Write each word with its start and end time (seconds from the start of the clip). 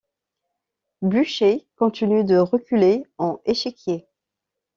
Blücher 1.03 1.63
continue 1.75 2.23
de 2.25 2.35
reculer, 2.39 3.03
en 3.19 3.39
échiquier. 3.45 4.07